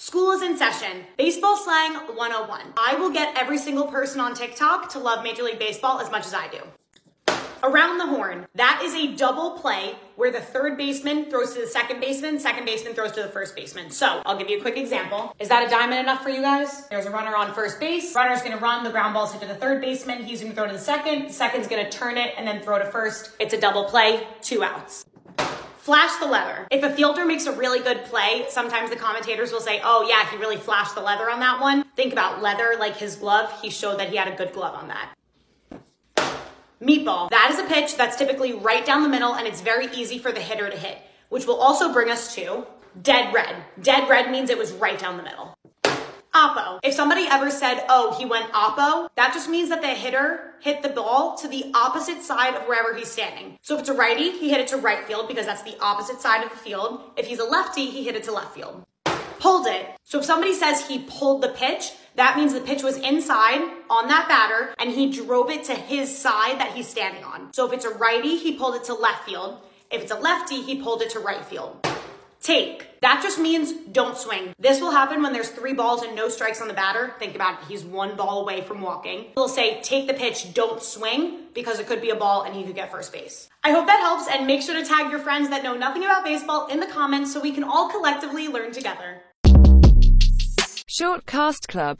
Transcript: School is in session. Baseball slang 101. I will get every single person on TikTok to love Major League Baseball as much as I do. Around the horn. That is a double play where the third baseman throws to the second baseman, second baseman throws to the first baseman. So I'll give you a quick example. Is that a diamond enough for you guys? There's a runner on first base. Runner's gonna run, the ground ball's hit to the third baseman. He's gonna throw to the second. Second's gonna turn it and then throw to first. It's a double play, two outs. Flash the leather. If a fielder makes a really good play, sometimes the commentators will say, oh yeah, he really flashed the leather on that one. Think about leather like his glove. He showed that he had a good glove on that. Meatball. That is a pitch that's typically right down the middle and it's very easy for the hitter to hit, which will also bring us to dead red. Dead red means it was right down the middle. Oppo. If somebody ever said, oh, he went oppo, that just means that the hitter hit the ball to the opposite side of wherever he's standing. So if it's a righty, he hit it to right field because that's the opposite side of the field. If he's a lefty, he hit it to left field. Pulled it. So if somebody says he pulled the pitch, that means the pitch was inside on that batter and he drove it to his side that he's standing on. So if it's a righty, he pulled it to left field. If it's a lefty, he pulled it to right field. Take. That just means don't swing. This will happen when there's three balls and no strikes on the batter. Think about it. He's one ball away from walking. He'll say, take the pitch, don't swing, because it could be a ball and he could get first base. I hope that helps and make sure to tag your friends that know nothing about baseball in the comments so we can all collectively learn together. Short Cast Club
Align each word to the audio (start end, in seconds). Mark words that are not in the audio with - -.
School 0.00 0.32
is 0.32 0.40
in 0.40 0.56
session. 0.56 1.04
Baseball 1.18 1.58
slang 1.58 1.92
101. 1.92 2.72
I 2.78 2.94
will 2.94 3.10
get 3.10 3.38
every 3.38 3.58
single 3.58 3.86
person 3.86 4.18
on 4.18 4.32
TikTok 4.32 4.88
to 4.92 4.98
love 4.98 5.22
Major 5.22 5.42
League 5.42 5.58
Baseball 5.58 6.00
as 6.00 6.10
much 6.10 6.24
as 6.24 6.32
I 6.32 6.48
do. 6.48 7.36
Around 7.62 7.98
the 7.98 8.06
horn. 8.06 8.46
That 8.54 8.80
is 8.82 8.94
a 8.94 9.14
double 9.14 9.58
play 9.58 9.96
where 10.16 10.32
the 10.32 10.40
third 10.40 10.78
baseman 10.78 11.28
throws 11.28 11.52
to 11.52 11.60
the 11.60 11.66
second 11.66 12.00
baseman, 12.00 12.40
second 12.40 12.64
baseman 12.64 12.94
throws 12.94 13.12
to 13.12 13.22
the 13.22 13.28
first 13.28 13.54
baseman. 13.54 13.90
So 13.90 14.22
I'll 14.24 14.38
give 14.38 14.48
you 14.48 14.56
a 14.56 14.62
quick 14.62 14.78
example. 14.78 15.36
Is 15.38 15.50
that 15.50 15.66
a 15.66 15.68
diamond 15.68 16.00
enough 16.00 16.22
for 16.22 16.30
you 16.30 16.40
guys? 16.40 16.88
There's 16.88 17.04
a 17.04 17.10
runner 17.10 17.36
on 17.36 17.52
first 17.52 17.78
base. 17.78 18.14
Runner's 18.14 18.40
gonna 18.40 18.56
run, 18.56 18.84
the 18.84 18.90
ground 18.90 19.12
ball's 19.12 19.32
hit 19.32 19.42
to 19.42 19.48
the 19.48 19.54
third 19.54 19.82
baseman. 19.82 20.24
He's 20.24 20.40
gonna 20.40 20.54
throw 20.54 20.66
to 20.66 20.72
the 20.72 20.78
second. 20.78 21.30
Second's 21.30 21.68
gonna 21.68 21.90
turn 21.90 22.16
it 22.16 22.32
and 22.38 22.48
then 22.48 22.62
throw 22.62 22.78
to 22.78 22.86
first. 22.86 23.32
It's 23.38 23.52
a 23.52 23.60
double 23.60 23.84
play, 23.84 24.26
two 24.40 24.64
outs. 24.64 25.04
Flash 25.80 26.20
the 26.20 26.26
leather. 26.26 26.68
If 26.70 26.82
a 26.82 26.94
fielder 26.94 27.24
makes 27.24 27.46
a 27.46 27.52
really 27.52 27.80
good 27.80 28.04
play, 28.04 28.44
sometimes 28.50 28.90
the 28.90 28.96
commentators 28.96 29.50
will 29.50 29.62
say, 29.62 29.80
oh 29.82 30.06
yeah, 30.06 30.28
he 30.30 30.36
really 30.36 30.58
flashed 30.58 30.94
the 30.94 31.00
leather 31.00 31.30
on 31.30 31.40
that 31.40 31.58
one. 31.58 31.84
Think 31.96 32.12
about 32.12 32.42
leather 32.42 32.74
like 32.78 32.98
his 32.98 33.16
glove. 33.16 33.50
He 33.62 33.70
showed 33.70 33.98
that 33.98 34.10
he 34.10 34.16
had 34.16 34.28
a 34.28 34.36
good 34.36 34.52
glove 34.52 34.74
on 34.74 34.88
that. 34.88 35.14
Meatball. 36.82 37.30
That 37.30 37.50
is 37.50 37.58
a 37.58 37.64
pitch 37.64 37.96
that's 37.96 38.16
typically 38.16 38.52
right 38.52 38.84
down 38.84 39.02
the 39.02 39.08
middle 39.08 39.34
and 39.34 39.46
it's 39.46 39.62
very 39.62 39.86
easy 39.94 40.18
for 40.18 40.32
the 40.32 40.40
hitter 40.40 40.68
to 40.68 40.76
hit, 40.76 40.98
which 41.30 41.46
will 41.46 41.58
also 41.58 41.94
bring 41.94 42.10
us 42.10 42.34
to 42.34 42.66
dead 43.02 43.32
red. 43.32 43.56
Dead 43.80 44.06
red 44.06 44.30
means 44.30 44.50
it 44.50 44.58
was 44.58 44.72
right 44.72 44.98
down 44.98 45.16
the 45.16 45.22
middle. 45.22 45.56
Oppo. 46.40 46.80
If 46.82 46.94
somebody 46.94 47.26
ever 47.28 47.50
said, 47.50 47.84
oh, 47.90 48.16
he 48.18 48.24
went 48.24 48.50
oppo, 48.52 49.10
that 49.14 49.34
just 49.34 49.46
means 49.46 49.68
that 49.68 49.82
the 49.82 49.88
hitter 49.88 50.54
hit 50.60 50.82
the 50.82 50.88
ball 50.88 51.36
to 51.36 51.46
the 51.46 51.70
opposite 51.74 52.22
side 52.22 52.54
of 52.54 52.62
wherever 52.62 52.94
he's 52.94 53.10
standing. 53.10 53.58
So 53.60 53.74
if 53.74 53.80
it's 53.80 53.90
a 53.90 53.94
righty, 53.94 54.30
he 54.30 54.48
hit 54.48 54.58
it 54.58 54.68
to 54.68 54.78
right 54.78 55.04
field 55.04 55.28
because 55.28 55.44
that's 55.44 55.62
the 55.62 55.76
opposite 55.82 56.18
side 56.22 56.42
of 56.42 56.48
the 56.48 56.56
field. 56.56 57.02
If 57.18 57.26
he's 57.26 57.40
a 57.40 57.44
lefty, 57.44 57.90
he 57.90 58.04
hit 58.04 58.14
it 58.16 58.24
to 58.24 58.32
left 58.32 58.54
field. 58.54 58.86
Pulled 59.38 59.66
it. 59.66 59.86
So 60.02 60.20
if 60.20 60.24
somebody 60.24 60.54
says 60.54 60.88
he 60.88 61.00
pulled 61.00 61.42
the 61.42 61.50
pitch, 61.50 61.92
that 62.14 62.38
means 62.38 62.54
the 62.54 62.60
pitch 62.60 62.82
was 62.82 62.96
inside 62.96 63.60
on 63.90 64.08
that 64.08 64.26
batter 64.26 64.74
and 64.78 64.90
he 64.90 65.12
drove 65.12 65.50
it 65.50 65.64
to 65.64 65.74
his 65.74 66.16
side 66.16 66.58
that 66.58 66.72
he's 66.74 66.88
standing 66.88 67.22
on. 67.22 67.52
So 67.52 67.66
if 67.66 67.74
it's 67.74 67.84
a 67.84 67.90
righty, 67.90 68.38
he 68.38 68.52
pulled 68.52 68.76
it 68.76 68.84
to 68.84 68.94
left 68.94 69.26
field. 69.26 69.60
If 69.90 70.00
it's 70.00 70.12
a 70.12 70.18
lefty, 70.18 70.62
he 70.62 70.80
pulled 70.80 71.02
it 71.02 71.10
to 71.10 71.18
right 71.18 71.44
field. 71.44 71.86
Take. 72.50 73.00
That 73.00 73.20
just 73.22 73.38
means 73.38 73.72
don't 73.92 74.18
swing. 74.18 74.54
This 74.58 74.80
will 74.80 74.90
happen 74.90 75.22
when 75.22 75.32
there's 75.32 75.50
three 75.50 75.72
balls 75.72 76.02
and 76.02 76.16
no 76.16 76.28
strikes 76.28 76.60
on 76.60 76.66
the 76.66 76.74
batter. 76.74 77.14
Think 77.20 77.36
about 77.36 77.62
it. 77.62 77.68
He's 77.68 77.84
one 77.84 78.16
ball 78.16 78.40
away 78.40 78.62
from 78.62 78.80
walking. 78.80 79.26
He'll 79.36 79.48
say, 79.48 79.80
take 79.82 80.08
the 80.08 80.14
pitch, 80.14 80.52
don't 80.52 80.82
swing, 80.82 81.42
because 81.54 81.78
it 81.78 81.86
could 81.86 82.00
be 82.00 82.10
a 82.10 82.16
ball 82.16 82.42
and 82.42 82.52
he 82.52 82.64
could 82.64 82.74
get 82.74 82.90
first 82.90 83.12
base. 83.12 83.48
I 83.62 83.70
hope 83.70 83.86
that 83.86 84.00
helps 84.00 84.28
and 84.28 84.48
make 84.48 84.62
sure 84.62 84.74
to 84.74 84.84
tag 84.84 85.12
your 85.12 85.20
friends 85.20 85.48
that 85.50 85.62
know 85.62 85.76
nothing 85.76 86.02
about 86.02 86.24
baseball 86.24 86.66
in 86.66 86.80
the 86.80 86.88
comments 86.88 87.32
so 87.32 87.40
we 87.40 87.52
can 87.52 87.62
all 87.62 87.88
collectively 87.88 88.48
learn 88.48 88.72
together. 88.72 89.22
Short 90.88 91.24
Cast 91.24 91.68
Club 91.68 91.98